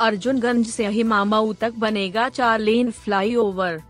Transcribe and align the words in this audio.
अर्जुनगंज 0.00 0.66
से 0.66 0.86
हिमामऊ 0.86 1.52
तक 1.52 1.72
बनेगा 1.78 2.28
चार 2.28 2.58
lane 2.58 2.90
flyover. 2.90 3.80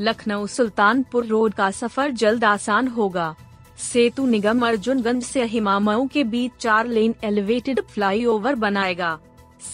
Lucknow 0.00 0.46
Sultanpur 0.46 1.26
road 1.26 1.54
का 1.54 1.70
सफ़र 1.70 2.10
जल्द 2.10 2.44
आसान 2.44 2.88
होगा। 2.88 3.34
सेतु 3.78 4.26
निगम 4.26 4.66
अर्जुनगंज 4.66 5.22
से 5.22 5.44
हिमामऊ 5.44 6.06
के 6.06 6.24
बीच 6.24 6.52
चार 6.60 6.86
लेन 6.86 7.14
एलिवेटेड 7.24 7.80
फ्लाईओवर 7.84 8.54
बनाएगा। 8.54 9.18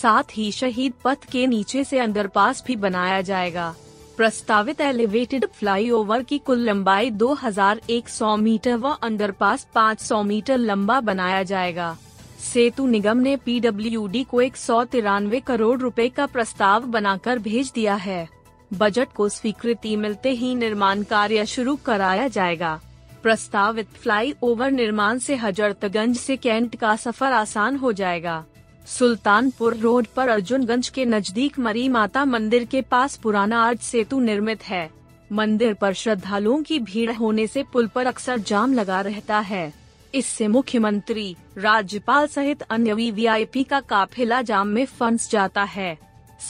साथ 0.02 0.36
ही 0.36 0.50
शहीद 0.52 0.92
पथ 1.04 1.30
के 1.32 1.46
नीचे 1.46 1.84
से 1.84 1.98
अंडरपास 1.98 2.64
भी 2.66 2.76
बनाया 2.76 3.20
जाएगा। 3.22 3.74
प्रस्तावित 4.16 4.80
एलिवेटेड 4.80 5.46
फ्लाईओवर 5.54 6.22
की 6.22 6.38
कुल 6.38 6.58
लंबाई 6.60 7.10
2100 7.12 8.36
मीटर 8.36 8.76
व 8.76 8.96
अंडरपास 9.02 9.66
500 9.74 10.22
मीटर 10.22 10.58
लंबा 10.58 11.00
बनाया 11.00 11.42
जाएगा। 11.42 11.96
सेतु 12.40 12.86
निगम 12.86 13.18
ने 13.18 13.36
पीडब्ल्यूडी 13.36 14.22
को 14.24 14.40
एक 14.40 14.56
सौ 14.56 14.82
तिरानवे 14.84 15.40
करोड़ 15.40 15.78
रुपए 15.80 16.08
का 16.08 16.26
प्रस्ताव 16.26 16.86
बनाकर 16.86 17.38
भेज 17.38 17.70
दिया 17.74 17.94
है। 17.94 18.28
बजट 18.70 19.12
को 19.12 19.28
स्वीकृति 19.28 19.94
मिलते 19.96 20.30
ही 20.30 20.54
निर्माण 20.54 21.02
कार्य 21.02 21.46
शुरू 21.46 21.76
कराया 21.76 22.26
जाएगा। 22.28 22.80
प्रस्तावित 23.22 23.88
फ्लाई 23.94 24.34
ओवर 24.42 24.70
निर्माण 24.70 25.18
से 25.18 25.36
हजरतगंज 25.36 26.16
से 26.16 26.36
कैंट 26.36 26.76
का 26.76 26.94
सफ़र 26.96 27.32
आसान 27.32 27.76
हो 27.76 27.92
जाएगा। 27.92 28.44
सुल्तानपुर 28.86 29.76
रोड 29.76 30.06
पर 30.06 30.28
अर्जुनगंज 30.28 30.88
के 30.88 31.04
नज़दीक 31.04 31.58
मरी 31.58 31.88
माता 31.88 32.24
मंदिर 32.24 32.64
के 32.64 32.82
पास 32.82 33.16
पुराना 33.16 33.62
आर्ट 33.62 33.80
सेतु 33.80 34.20
निर्मित 34.20 34.62
है। 34.62 34.88
मंदिर 35.32 35.74
पर 35.74 35.92
श्रद्धालुओं 35.92 36.62
की 36.62 36.78
भीड़ 36.80 37.12
होने 37.12 37.46
से 37.46 37.62
पुल 37.62 37.86
पर 37.86 38.06
अक्सर 38.06 38.38
जाम 38.38 38.74
लगा 38.74 39.00
रहता 39.00 39.38
है। 39.38 39.72
इससे 40.14 40.48
मुख्यमंत्री 40.48 41.36
राज्यपाल 41.58 42.26
सहित 42.26 42.62
अन्य 42.62 42.92
वीवीआईपी 42.92 43.62
का 43.62 43.80
काफिला 43.80 44.42
जाम 44.42 44.68
में 44.68 44.84
फंस 44.86 45.30
जाता 45.30 45.62
है। 45.62 45.98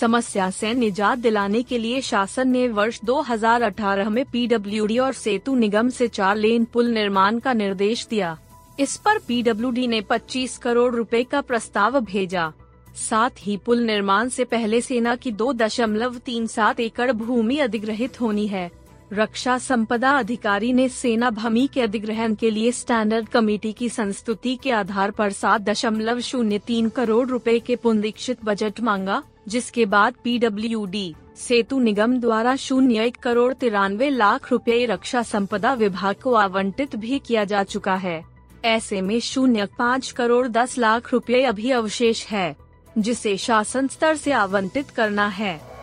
समस्या 0.00 0.50
से 0.50 0.74
निजात 0.74 1.18
दिलाने 1.18 1.62
के 1.62 1.78
लिए 1.78 2.00
शासन 2.00 2.48
ने 2.48 2.68
वर्ष 2.68 3.00
2018 3.04 4.08
में 4.08 4.24
पीडब्ल्यूडी 4.24 4.98
और 4.98 5.12
सेतु 5.12 5.54
निगम 5.54 5.88
से 5.88 6.08
चार 6.08 6.36
लेन 6.36 6.64
पुल 6.64 6.86
निर्माण 6.86 7.38
का 7.38 7.52
निर्देश 7.52 8.06
दिया। 8.06 8.38
इस 8.80 8.96
पर 8.96 9.18
पीडब्ल्यूडी 9.18 9.86
ने 9.86 10.00
25 10.00 10.56
करोड़ 10.58 10.94
रुपए 10.94 11.22
का 11.24 11.40
प्रस्ताव 11.40 12.00
भेजा। 12.00 12.52
साथ 12.96 13.30
ही 13.38 13.56
पुल 13.56 13.80
निर्माण 13.80 14.28
से 14.28 14.44
पहले 14.44 14.80
सेना 14.80 15.16
की 15.16 15.32
दो 15.32 15.52
दशमलव 15.52 16.18
तीन 16.18 16.46
सात 16.46 16.80
एकड़ 16.80 17.12
भूमि 17.12 17.58
अधिग्रहित 17.58 18.20
होनी 18.20 18.46
है। 18.46 18.70
रक्षा 19.12 19.58
संपदा 19.58 20.10
अधिकारी 20.10 20.72
ने 20.72 20.88
सेना 20.88 21.30
भूमि 21.30 21.68
के 21.74 21.80
अधिग्रहण 21.80 22.34
के 22.34 22.50
लिए 22.50 22.72
स्टैंडर्ड 22.72 23.28
कमेटी 23.28 23.72
की 23.72 23.88
संस्तुति 23.88 24.56
के 24.56 24.70
आधार 24.70 25.10
पर 25.10 25.32
सात 25.32 25.60
दशमलव 25.60 26.20
शून्य 26.20 26.58
तीन 26.58 26.88
करोड़ 26.88 27.28
रुपए 27.28 27.58
के 27.58 27.76
पुनरीक्षित 27.76 28.44
बजट 28.44 28.80
मांगा, 28.80 29.22
जिसके 29.48 29.84
बाद 29.86 30.14
पीडब्ल्यूडी, 30.24 31.14
सेतु 31.36 31.78
निगम 31.78 32.20
द्वारा 32.20 32.56
शून्य 32.56 33.04
एक 33.04 33.16
करोड़ 33.16 33.52
तिरानवे 33.52 34.10
लाख 34.10 34.52
रुपए 34.52 34.86
रक्षा 34.86 35.22
संपदा 35.22 35.74
विभाग 35.74 36.14
को 36.14 36.34
आवंटित 36.34 36.96
भी 36.96 37.18
किया 37.18 37.44
जा 37.44 37.62
चुका 37.62 37.94
है। 37.94 38.22
ऐसे 38.64 39.00
में 39.00 39.20
शून्य 39.20 39.66
पाँच 39.78 40.10
करोड़ 40.10 40.48
दस 40.48 40.78
लाख 40.78 41.12
रुपए 41.12 41.42
अभी 41.42 41.70
अवशेष 41.70 42.26
है, 42.26 42.56
जिसे 42.98 43.36
शासन 43.36 43.88
स्तर 43.88 44.16
से 44.16 44.32
आवंटित 44.32 44.90
करना 44.90 45.26
है। 45.26 45.75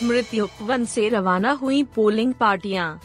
स्मृति 0.00 0.38
उपवन 0.40 0.84
से 0.84 1.08
रवाना 1.08 1.50
हुई 1.52 1.82
पोलिंग 1.84 2.32
पार्टियाँ। 2.34 3.00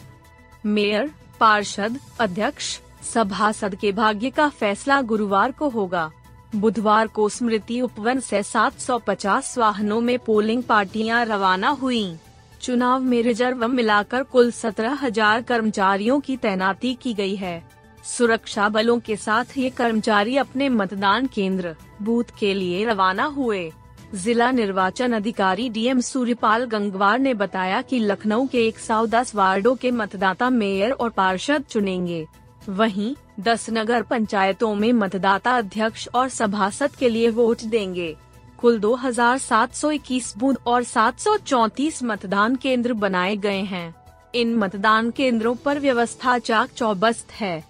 मेयर, 0.66 1.10
पार्षद, 1.40 1.98
अध्यक्ष, 2.20 2.78
सभासद 3.04 3.74
के 3.74 3.90
भाग्य 3.92 4.30
का 4.30 4.48
फैसला 4.48 5.00
गुरुवार 5.02 5.52
को 5.52 5.68
होगा। 5.68 6.10
बुधवार 6.54 7.06
को 7.06 7.28
स्मृति 7.28 7.80
उपवन 7.80 8.20
से 8.20 8.42
750 8.42 9.56
वाहनों 9.58 10.00
में 10.00 10.18
पोलिंग 10.18 10.62
पार्टियाँ 10.62 11.24
रवाना 11.24 11.68
हुईं। 11.68 12.16
चुनाव 12.62 13.00
में 13.00 13.22
रिज़र्व 13.22 13.68
मिलाकर 13.68 14.22
कुल 14.22 14.50
सत्रह 14.50 14.98
हज़ार 15.02 15.42
कर्मचारियों 15.42 16.20
की 16.20 16.36
तैनाती 16.36 16.94
की 16.94 17.14
गई 17.14 17.36
है। 17.36 17.62
सुरक्षा 18.04 18.68
बलों 18.68 19.00
के 19.00 19.16
साथ 19.16 19.58
ये 19.58 19.70
कर्मचारी 19.70 20.36
अपने 20.36 20.68
मतदान 20.68 21.26
केंद्र, 21.26 21.76
बूथ 22.02 22.38
के 22.38 22.54
लिए 22.54 22.84
रवाना 22.84 23.24
हुए। 23.24 23.70
जिला 24.16 24.50
निर्वाचन 24.50 25.12
अधिकारी 25.12 25.68
डीएम 25.68 26.00
सूर्यपाल 26.00 26.64
गंगवार 26.64 27.18
ने 27.18 27.34
बताया 27.34 27.82
कि 27.82 27.98
लखनऊ 27.98 28.46
के 28.46 28.66
110 28.68 29.34
वार्डों 29.34 29.76
के 29.76 29.90
मतदाता 29.90 30.50
मेयर 30.50 30.90
और 30.90 31.10
पार्षद 31.10 31.64
चुनेंगे। 31.70 32.26
वहीं 32.68 33.14
10 33.40 33.66
नगर 33.70 34.02
पंचायतों 34.02 34.74
में 34.74 34.92
मतदाता 34.92 35.56
अध्यक्ष 35.58 36.08
और 36.14 36.28
सभासद 36.28 36.90
के 36.90 37.08
लिए 37.08 37.30
वोट 37.30 37.62
देंगे। 37.62 38.16
कुल 38.58 38.78
2,721 38.78 40.34
बूथ 40.38 40.54
और 40.66 40.84
734 40.84 42.02
मतदान 42.02 42.56
केंद्र 42.56 42.92
बनाए 42.92 43.36
गए 43.36 43.62
हैं। 43.62 43.94
इन 44.34 44.56
मतदान 44.56 45.10
केंद्रों 45.10 45.54
पर 45.54 45.78
व्यवस्था 45.78 46.38
चाक 46.38 46.70
चौबस्त 46.70 47.32
है। 47.32 47.64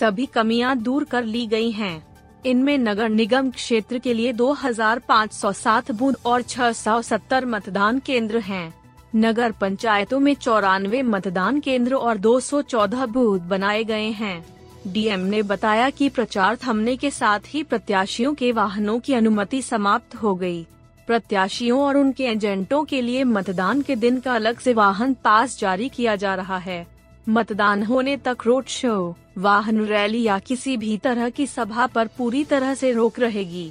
सभी 0.00 0.26
कमियाँ 0.26 0.76
दूर 0.78 1.04
कर 1.04 1.24
ली 1.24 1.46
गई 1.46 1.70
हैं। 1.70 2.07
इनमें 2.46 2.78
नगर 2.78 3.08
निगम 3.08 3.50
क्षेत्र 3.50 3.98
के 3.98 4.14
लिए 4.14 4.32
2,507 4.32 5.90
बूथ 5.90 6.14
और 6.26 6.42
670 6.42 7.44
मतदान 7.44 7.98
केंद्र 7.98 8.38
हैं। 8.38 8.74
नगर 9.16 9.52
पंचायतों 9.52 10.20
में 10.20 10.34
चौरानवे 10.34 11.02
मतदान 11.02 11.60
केंद्र 11.60 11.94
और 11.94 12.18
214 12.18 13.06
बूथ 13.06 13.40
बनाए 13.40 13.84
गए 13.84 14.08
हैं 14.10 14.44
डीएम 14.86 15.20
ने 15.20 15.42
बताया 15.42 15.90
कि 15.90 16.08
प्रचार 16.08 16.56
थमने 16.56 16.96
के 16.96 17.10
साथ 17.10 17.40
ही 17.46 17.62
प्रत्याशियों 17.62 18.34
के 18.34 18.52
वाहनों 18.52 18.98
की 18.98 19.14
अनुमति 19.14 19.62
समाप्त 19.62 20.14
हो 20.14 20.34
गई। 20.34 20.66
प्रत्याशियों 21.06 21.80
और 21.80 21.96
उनके 21.96 22.24
एजेंटों 22.24 22.84
के 22.84 23.00
लिए 23.02 23.24
मतदान 23.24 23.82
के 23.82 23.96
दिन 23.96 24.20
का 24.20 24.34
अलग 24.34 24.58
से 24.58 24.72
वाहन 24.72 25.14
पास 25.14 25.58
जारी 25.58 25.88
किया 25.88 26.16
जा 26.16 26.34
रहा 26.34 26.58
है 26.58 26.86
मतदान 27.28 27.82
होने 27.82 28.16
तक 28.16 28.38
रोड 28.46 28.66
शो, 28.66 29.16
वाहन 29.38 29.84
रैली 29.86 30.22
या 30.22 30.38
किसी 30.38 30.76
भी 30.76 30.96
तरह 30.96 31.28
की 31.28 31.46
सभा 31.46 31.86
पर 31.86 32.06
पूरी 32.06 32.44
तरह 32.44 32.74
से 32.74 32.92
रोक 32.92 33.20
रहेगी। 33.20 33.70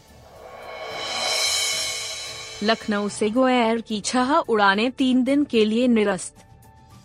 लखनऊ 2.64 3.10
से 3.10 3.30
गो 3.30 3.48
एयर 3.48 3.82
की 3.82 4.00
छह 4.02 4.34
उड़ाने 4.34 4.90
तीन 4.90 5.24
दिन 5.24 5.44
के 5.44 5.66
लिए 5.66 5.88
निरस्त। 5.88 6.46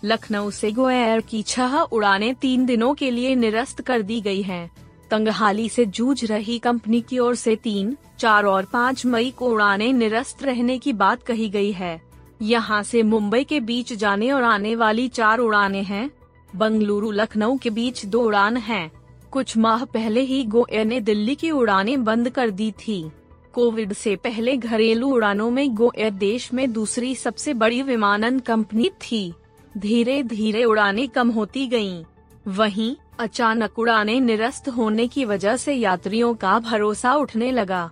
लखनऊ 0.04 0.50
से 0.50 0.72
गो 0.72 0.90
एयर 0.90 1.20
की 1.20 1.42
छह 1.42 1.78
उड़ाने 1.78 2.32
तीन 2.34 2.66
दिनों 2.66 2.94
के 2.94 3.10
लिए 3.10 3.34
निरस्त 3.34 3.80
कर 3.80 4.02
दी 4.02 4.20
गई 4.20 4.42
हैं। 4.42 4.70
तंगहाली 5.10 5.69
से 5.69 5.86
जूझ 5.86 6.24
रही 6.24 6.58
कंपनी 6.58 7.00
की 7.00 7.19
ओर 7.19 7.34
से 7.34 7.56
तीन, 7.56 7.96
चार 8.19 8.44
और 8.44 8.64
पाँच 8.64 9.06
मई 9.06 9.30
को 9.30 9.48
उड़ाने 9.48 9.92
निरस्त 9.92 10.42
रहने 10.42 10.78
की 10.78 10.92
बात 10.92 11.22
कही 11.22 11.48
गई 11.48 11.72
है। 11.72 12.00
यहाँ 12.42 12.82
से 12.82 13.02
मुंबई 13.02 13.44
के 13.44 13.60
बीच 13.60 13.92
जाने 13.92 14.32
और 14.32 14.42
आने 14.42 14.74
वाली 14.76 15.08
चार 15.08 15.38
उड़ाने 15.38 15.82
हैं। 15.82 16.10
बंगलुरु 16.56 17.10
लखनऊ 17.10 17.56
के 17.56 17.70
बीच 17.70 18.04
दो 18.06 18.22
उड़ान 18.22 18.56
हैं। 18.56 18.90
कुछ 19.30 19.56
माह 19.56 19.84
पहले 19.84 20.20
ही 20.20 20.42
गो 20.44 20.66
एयर 20.72 20.84
ने 20.84 21.00
दिल्ली 21.00 21.34
की 21.34 21.50
उड़ानें 21.50 22.04
बंद 22.04 22.30
कर 22.30 22.50
दी 22.50 22.70
थी। 22.78 23.10
कोविड 23.54 23.93
से 23.93 24.14
पहले 24.16 24.56
घरेलू 24.56 25.08
उड़ानों 25.08 25.50
में 25.50 25.75
गो 25.75 25.93
एयर 25.96 26.10
देश 26.10 26.52
में 26.52 26.72
दूसरी 26.72 27.14
सबसे 27.14 27.54
बड़ी 27.54 27.82
विमानन 27.82 28.38
कंपनी 28.38 28.90
थी। 29.02 29.32
धीरे 29.78 30.22
धीरे 30.22 30.64
उड़ानें 30.64 31.08
कम 31.08 31.31
होती 31.31 31.66
गई 31.66 32.04
वहीं, 32.46 32.94
अचानक 33.19 33.78
उड़ानें 33.78 34.20
निरस्त 34.20 34.69
होने 34.69 35.06
की 35.08 35.25
वजह 35.25 35.56
से 35.56 35.75
यात्रियों 35.75 36.34
का 36.34 36.58
भरोसा 36.58 37.14
उठने 37.14 37.50
लगा। 37.52 37.90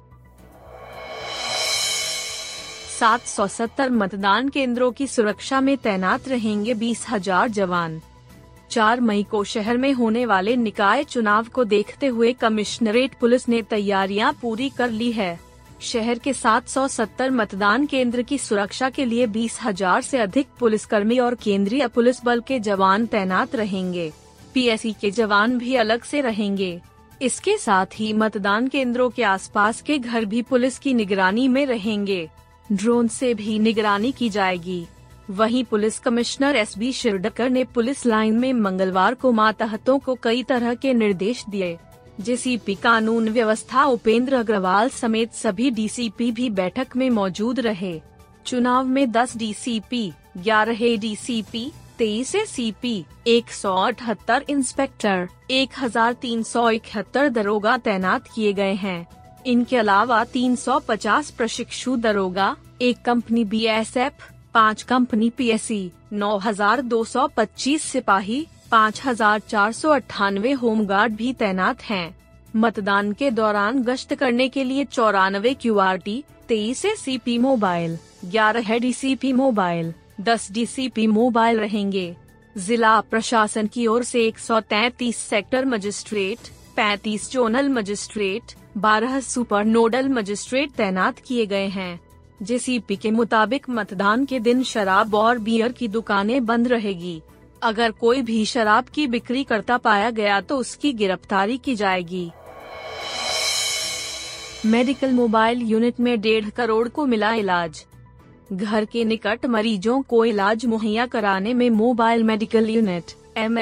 770 3.00 3.90
मतदान 3.90 4.48
केंद्रों 4.48 4.90
की 4.92 5.06
सुरक्षा 5.06 5.60
में 5.60 5.76
तैनात 5.76 6.28
रहेंगे 6.28 6.74
बीस 6.74 7.06
हज़ार 7.10 7.48
जवान। 7.48 8.00
चार 8.70 9.00
मई 9.00 9.22
को 9.22 9.44
शहर 9.44 9.76
में 9.76 9.93
होने 9.93 10.26
वाले 10.26 10.56
निकाय 10.56 11.05
चुनाव 11.05 11.44
को 11.44 11.64
देखते 11.64 12.06
हुए 12.06 12.32
कमिश्नरेट 12.32 13.14
पुलिस 13.20 13.49
ने 13.49 13.62
तैयारियाँ 13.62 14.32
पूरी 14.43 14.69
कर 14.69 14.90
ली 14.90 15.12
है। 15.12 15.40
शहर 15.81 16.19
के 16.19 16.32
770 16.32 17.31
मतदान 17.31 17.87
केंद्र 17.87 18.22
की 18.22 18.38
सुरक्षा 18.38 18.90
के 18.90 19.05
लिए 19.05 19.26
बीस 19.26 19.58
हज़ार 19.62 19.99
ऐसी 19.99 20.17
अधिक 20.17 20.46
पुलिसकर्मी 20.58 21.19
और 21.19 21.34
केंद्रीय 21.34 21.88
पुलिस 21.88 22.25
बल 22.25 22.40
के 22.40 22.61
जवान 22.61 23.06
तैनात 23.06 23.55
रहेंगे। 23.55 24.12
पीएससी 24.55 24.93
के 24.93 25.11
जवान 25.11 25.58
भी 25.58 25.75
अलग 25.75 26.02
से 26.02 26.20
रहेंगे। 26.20 26.81
इसके 27.23 27.58
साथ 27.58 27.87
ही 27.94 28.12
मतदान 28.12 28.69
केंद्रों 28.69 29.11
के 29.11 29.23
आसपास 29.23 29.82
के 29.82 29.99
घर 29.99 30.25
भी 30.25 30.43
पुलिस 30.43 30.78
की 30.78 30.94
निगरानी 30.94 31.49
में 31.49 31.66
रहेंगे। 31.66 32.31
ड्रोन 32.73 33.08
से 33.08 33.34
भी 33.34 33.58
निगरानी 33.58 34.12
की 34.12 34.28
जाएगी। 34.28 34.87
वहीं 35.30 35.62
police 35.64 35.98
commissioner 35.98 36.56
S 36.56 36.76
B 36.78 36.90
Shirodkar 36.92 37.50
ने 37.50 37.62
पुलिस 37.64 38.04
लाइन 38.06 38.38
में 38.38 38.52
मंगलवार 38.52 39.14
को 39.14 39.30
मातहतों 39.32 39.98
को 39.98 40.14
कई 40.22 40.42
तरह 40.42 40.74
के 40.74 40.94
निर्देश 40.94 41.44
दिए, 41.50 41.76
जेसीपी 42.20 42.74
कानून 42.74 43.28
व्यवस्था 43.28 43.84
उपेंद्र 43.86 44.34
अग्रवाल 44.34 44.88
समेत 44.90 45.32
सभी 45.32 45.70
डीसीपी 45.70 46.30
भी 46.32 46.48
बैठक 46.50 46.96
में 46.96 47.08
मौजूद 47.10 47.60
रहे। 47.60 48.00
चुनाव 48.46 48.86
में 48.86 49.10
10 49.12 49.36
डीसीपी 49.36 50.12
11 50.38 50.82
एडीसीपी 50.82 51.70
तेईस 51.98 52.32
सीपी, 52.48 53.04
एक 53.26 53.50
सौ 53.50 53.74
अठहत्तर 53.76 54.44
इंस्पेक्टर, 54.48 55.28
एक 55.50 55.78
हज़ार 55.78 56.12
तीन 56.12 56.42
सौ 56.42 56.68
इकहत्तर 56.70 57.28
दरोगा 57.28 57.76
तैनात 57.78 58.28
किए 58.34 58.52
गए 58.52 58.74
हैं। 58.74 59.06
इनके 59.46 59.76
अलावा 59.76 60.22
350 60.26 61.30
प्रशिक्षु 61.30 61.96
दरोगा, 61.98 62.54
एक 62.82 63.02
कंपनी 63.04 63.44
बी 63.44 63.64
एस 63.68 63.96
एफ़ 63.96 64.28
पाँच 64.55 64.82
कंपनी 64.82 65.29
पी 65.31 65.49
एस 65.50 65.62
सी 65.62 65.91
नौ 66.12 66.37
हज़ार 66.38 66.81
दो 66.82 67.02
सौ 67.05 67.26
पच्चीस 67.37 67.82
सिपाही, 67.82 68.47
पाँच 68.70 69.00
हज़ार 69.05 69.41
चार 69.41 69.73
सौ 69.73 69.91
अट्ठानवे 69.91 70.52
होमगार्ड 70.52 71.14
भी 71.17 71.32
तैनात 71.32 71.82
हैं। 71.82 72.14
मतदान 72.56 73.12
के 73.12 73.31
दौरान 73.31 73.82
गश्त 73.82 74.14
करने 74.14 74.49
के 74.49 74.64
लिए 74.64 74.85
चौरानवे 74.87 75.55
क्यू 75.55 75.76
आर 75.79 75.99
टी 75.99 76.23
तेईस 76.49 76.82
सी 76.99 77.17
पी 77.19 77.38
मोबाइल, 77.38 77.97
ग्यारह 78.25 78.79
डी 78.79 78.93
सी 78.93 79.14
पी 79.14 79.32
मोबाइल, 79.32 79.94
दस 80.20 80.50
डी 80.52 80.67
सी 80.67 80.88
पी 80.88 81.06
मोबाइल 81.06 81.61
रहेंगे 81.61 82.14
जिला 82.56 83.00
प्रशासन 83.00 83.67
की 83.67 83.87
ओर 83.87 84.02
से 84.05 84.31
133 84.31 85.17
sector 85.17 85.64
magistrate 85.67 86.52
35 86.79 87.31
zonal 87.32 87.69
magistrate 87.70 88.58
12 88.79 89.20
super 89.25 89.64
nodal 89.64 90.08
magistrate 90.08 90.73
तैनात 90.76 91.19
किए 91.19 91.47
गए 91.47 91.67
हैं 91.69 91.99
जेसीपी 92.40 92.96
के 92.96 93.10
मुताबिक 93.10 93.69
मतदान 93.70 94.25
के 94.25 94.38
दिन 94.40 94.62
शराब 94.62 95.14
और 95.14 95.38
बियर 95.38 95.72
की 95.72 95.88
दुकानें 95.88 96.44
बंद 96.46 96.69
रहेगी। 96.69 97.20
अगर 97.62 97.90
कोई 97.90 98.22
भी 98.22 98.44
शराब 98.44 98.84
की 98.84 99.06
बिक्री 99.06 99.42
करता 99.44 99.76
पाया 99.78 100.10
गया 100.10 100.40
तो 100.40 100.56
उसकी 100.56 100.92
गिरफ्तारी 100.92 101.56
की 101.58 101.75
जाएगी। 101.75 102.31
मेडिकल 104.66 105.12
मोबाइल 105.12 105.62
यूनिट 105.62 106.00
में 106.00 106.20
डेढ़ 106.20 106.48
करोड़ 106.50 106.88
को 106.88 107.06
मिला 107.06 107.32
इलाज। 107.34 107.84
घर 108.52 108.84
के 108.84 109.04
निकट 109.04 109.46
मरीजों 109.46 110.00
को 110.02 110.25
इलाज 110.25 110.64
मुहैया 110.66 111.06
कराने 111.06 111.54
में 111.54 111.69
मोबाइल 111.70 112.25
मेडिकल 112.25 112.70
यूनिट 112.70 113.12
एम 113.37 113.58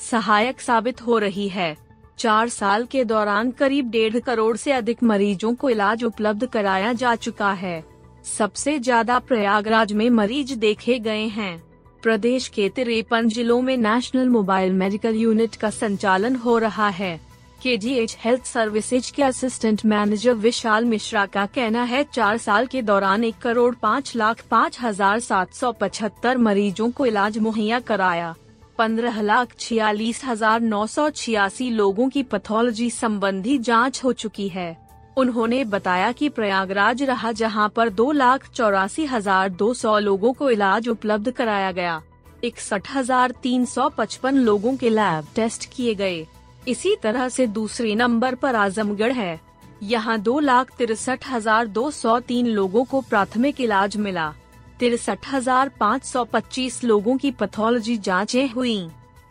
सहायक 0.00 0.60
साबित 0.60 1.02
हो 1.02 1.18
रही 1.18 1.48
है। 1.48 1.76
चार 2.18 2.48
साल 2.48 2.84
के 2.84 3.04
दौरान 3.04 3.50
करीब 3.50 3.90
डेढ़ 3.90 4.18
करोड़ 4.18 4.56
से 4.56 4.72
अधिक 4.72 5.02
मरीजों 5.02 5.54
को 5.54 5.70
इलाज 5.70 6.04
उपलब्ध 6.04 6.46
कराया 6.46 6.92
जा 6.92 7.14
चुका 7.16 7.52
है। 7.54 7.84
सबसे 8.26 8.78
ज़्यादा 8.78 9.18
प्रयागराज 9.18 9.92
में 9.92 10.08
मरीज़ 10.10 10.54
देखे 10.58 10.98
गए 10.98 11.26
हैं। 11.28 11.56
प्रदेश 12.02 12.48
के 12.48 12.68
तिरपन 12.68 13.28
जिलों 13.28 13.60
में 13.62 13.76
नेशनल 13.76 14.28
मोबाइल 14.28 14.72
मेडिकल 14.74 15.14
यूनिट 15.16 15.56
का 15.56 15.70
संचालन 15.70 16.36
हो 16.36 16.56
रहा 16.58 16.88
है। 16.90 17.18
K 17.62 17.76
G 17.76 17.92
H 17.94 18.16
health 18.20 18.44
services 18.44 19.12
के 19.12 19.22
असिस्टेंट 19.22 19.84
मैनेजर 19.86 20.34
विशाल 20.36 20.84
मिश्रा 20.84 21.24
का 21.26 21.44
कहना 21.46 21.82
है, 21.82 22.02
चार 22.04 22.38
साल 22.38 22.66
के 22.66 22.82
दौरान 22.82 23.24
एक 23.24 23.38
करोड़ 23.42 23.74
पाँच 23.74 24.14
लाख 24.16 24.42
पाँच 24.50 24.78
हज़ार 24.80 25.20
सात 25.20 25.54
सौ 25.54 25.72
पचहत्तर 25.72 26.38
मरीजों 26.38 26.90
को 26.90 27.06
इलाज 27.06 27.38
मुहैया 27.38 27.80
कराया। 27.82 28.34
पंद्रह 28.78 29.20
लाख 29.22 29.54
छियालीस 29.58 30.24
हज़ार 30.24 30.60
नौ 30.62 30.86
सौ 30.86 31.08
छियासी 31.10 31.70
लोगों 31.70 32.08
की 32.08 32.22
पैथोलॉजी 32.24 32.90
संबंधी 32.92 33.58
जाँच 33.60 34.02
हो 34.04 34.12
चुकी 34.14 34.48
है। 34.48 34.85
उन्होंने 35.16 35.62
बताया 35.64 36.10
कि 36.12 36.28
प्रयागराज 36.28 37.02
रहा 37.02 37.30
जहाँ 37.32 37.68
पर 37.76 37.88
दो 37.90 38.10
लाख 38.12 38.48
चौरासी 38.48 39.04
हज़ार 39.06 39.48
दो 39.50 39.72
सौ 39.74 39.98
लोगों 39.98 40.32
को 40.32 40.50
इलाज 40.50 40.88
उपलब्ध 40.88 41.30
कराया 41.30 41.70
गया। 41.72 42.00
इकसठ 42.44 42.90
हज़ार 42.94 43.30
तीन 43.42 43.64
सौ 43.64 43.88
पचपन 43.88 44.38
लोगों 44.38 44.76
के 44.76 44.90
लैब 44.90 45.26
टेस्ट 45.36 45.68
किए 45.74 45.94
गए। 45.94 46.26
इसी 46.68 46.94
तरह 47.02 47.28
से 47.28 47.46
दूसरे 47.46 47.94
नंबर 47.94 48.34
पर 48.34 48.56
आजमगढ़ 48.56 49.12
है। 49.12 49.40
यहाँ 49.82 50.18
दो 50.20 50.38
लाख 50.40 50.76
तिरसठ 50.78 51.26
हज़ार 51.28 51.66
दो 51.68 51.90
सौ 51.92 52.18
तीन 52.20 52.46
लोगों 52.48 52.84
को 52.84 53.00
प्राथमिक 53.00 53.60
इलाज 53.60 53.96
मिला। 53.96 54.32
तिरसठ 54.78 55.32
हज़ार 55.32 55.68
पाँच 55.80 56.04
सौ 56.04 56.24
पच्चीस 56.24 56.82
लोगों 56.84 57.16
की 57.16 57.30
पैथोलॉजी 57.32 57.96
जाँचें 57.98 58.48
हुई। 58.50 58.78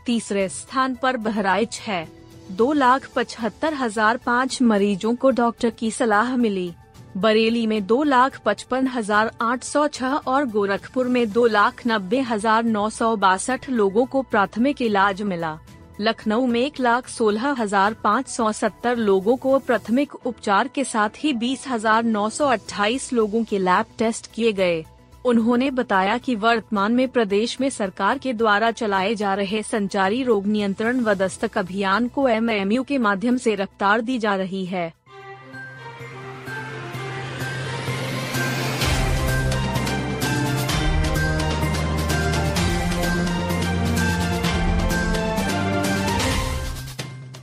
तीसरे 0.06 0.50
स्थान 0.50 0.96
पर 0.96 1.18
बहराइच 1.20 1.80
है। 1.80 2.08
दो 2.50 2.72
लाख 2.74 3.08
पचहत्तर 3.16 3.74
हज़ार 3.74 4.18
पाँच 4.18 4.62
मरीजों 4.62 5.14
को 5.16 5.30
डॉक्टर 5.32 5.70
की 5.70 5.90
सलाह 5.92 6.36
मिली। 6.38 6.74
बरेली 7.18 7.66
में 7.68 7.86
दो 7.88 8.02
लाख 8.04 8.40
पचपन 8.46 8.88
हज़ार 8.88 9.32
आठ 9.42 9.64
सौ 9.64 9.88
छह 9.88 10.14
और 10.28 10.46
गोरखपुर 10.46 11.08
में 11.08 11.32
दो 11.32 11.46
लाख 11.48 11.82
नब्बे 11.88 12.20
हज़ार 12.22 12.64
नौ 12.64 12.90
सौ 12.90 13.16
बासठ 13.16 13.70
लोगों 13.70 14.06
को 14.06 14.22
प्राथमिक 14.22 14.82
इलाज 14.82 15.22
मिला। 15.24 15.58
लखनऊ 16.02 16.46
में 16.46 16.60
एक 16.62 16.80
लाख 16.80 17.08
सोलह 17.10 17.56
हज़ार 17.60 17.94
पाँच 18.04 18.28
सौ 18.28 18.52
सत्तर 18.52 18.98
लोगों 18.98 19.36
को 19.38 19.58
प्राथमिक 19.60 20.16
उपचार 20.16 20.68
के 20.68 20.84
साथ 20.84 21.24
ही 21.24 21.34
बीस 21.36 21.68
हज़ार 21.68 22.04
नौ 22.04 22.30
सौ 22.30 22.48
अट्ठाईस 22.48 23.12
लोगों 23.14 23.44
के 23.44 23.60
लैब 23.60 23.86
टेस्ट 23.98 24.32
किए 24.34 24.52
गए। 24.54 24.84
उन्होंने 25.26 25.70
बताया 25.72 26.18
कि 26.18 26.36
वर्तमान 26.36 26.92
में 26.92 27.08
प्रदेश 27.08 27.60
में 27.62 27.70
सरकार 27.70 28.18
के 28.18 28.34
द्वारा 28.34 28.72
चलाए 28.72 29.16
जा 29.16 29.34
रहे 29.34 29.62
संचारी 29.64 30.24
रोग 30.24 30.48
नियंत्रण 30.48 31.00
व 31.00 31.14
दस्तक 31.14 31.58
अभियान 31.58 32.08
को 32.08 32.28
एमएमयू 32.28 32.84
के 32.84 32.98
माध्यम 32.98 33.38
से 33.38 33.56
रफ्तार 33.56 34.02
दी 34.02 34.18
जा 34.20 34.36
रही 34.36 34.66
है। 34.66 34.92